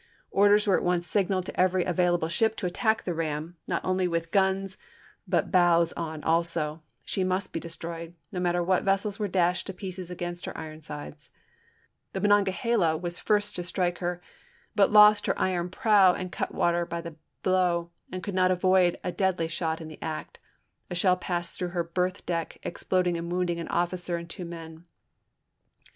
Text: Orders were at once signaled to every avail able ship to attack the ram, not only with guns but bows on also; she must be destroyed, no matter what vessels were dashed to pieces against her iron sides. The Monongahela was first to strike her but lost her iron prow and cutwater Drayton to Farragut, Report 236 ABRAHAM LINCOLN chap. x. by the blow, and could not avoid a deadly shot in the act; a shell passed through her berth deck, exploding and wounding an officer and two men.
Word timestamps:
Orders 0.31 0.65
were 0.65 0.75
at 0.75 0.83
once 0.83 1.07
signaled 1.07 1.45
to 1.45 1.59
every 1.59 1.83
avail 1.85 2.15
able 2.15 2.27
ship 2.27 2.55
to 2.55 2.65
attack 2.65 3.03
the 3.03 3.13
ram, 3.13 3.57
not 3.67 3.85
only 3.85 4.07
with 4.07 4.31
guns 4.31 4.75
but 5.27 5.51
bows 5.51 5.93
on 5.93 6.23
also; 6.23 6.81
she 7.05 7.23
must 7.23 7.53
be 7.53 7.59
destroyed, 7.59 8.15
no 8.31 8.39
matter 8.39 8.63
what 8.63 8.81
vessels 8.81 9.19
were 9.19 9.27
dashed 9.27 9.67
to 9.67 9.75
pieces 9.75 10.09
against 10.09 10.45
her 10.47 10.57
iron 10.57 10.81
sides. 10.81 11.29
The 12.13 12.19
Monongahela 12.21 12.97
was 12.97 13.19
first 13.19 13.55
to 13.57 13.63
strike 13.63 13.99
her 13.99 14.23
but 14.73 14.91
lost 14.91 15.27
her 15.27 15.37
iron 15.37 15.69
prow 15.69 16.15
and 16.15 16.31
cutwater 16.31 16.83
Drayton 16.85 16.87
to 16.89 16.89
Farragut, 16.89 17.05
Report 17.13 17.45
236 17.45 17.45
ABRAHAM 17.45 17.47
LINCOLN 17.61 17.89
chap. 17.91 17.91
x. 17.91 17.91
by 17.91 17.91
the 17.91 17.91
blow, 17.91 17.91
and 18.11 18.23
could 18.23 18.33
not 18.33 18.49
avoid 18.49 18.99
a 19.03 19.11
deadly 19.11 19.47
shot 19.47 19.81
in 19.81 19.87
the 19.87 20.01
act; 20.01 20.39
a 20.89 20.95
shell 20.95 21.15
passed 21.15 21.55
through 21.59 21.67
her 21.69 21.83
berth 21.83 22.25
deck, 22.25 22.57
exploding 22.63 23.19
and 23.19 23.31
wounding 23.31 23.59
an 23.59 23.67
officer 23.67 24.17
and 24.17 24.31
two 24.31 24.45
men. 24.45 24.85